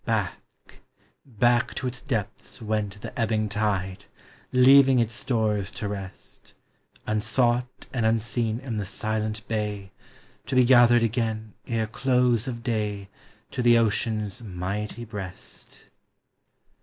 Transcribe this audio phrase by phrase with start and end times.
[0.03, 0.81] Back,
[1.27, 4.05] back to its depths wenl the ebbing tide.
[4.51, 6.55] Leaving its stores to rest,
[7.05, 9.91] Unsought and unseen in the silent bay,
[10.47, 13.09] To be gathered again, ere close of day,
[13.51, 15.91] To the ocean's might \ breast 3SS POEMS OF XATURE.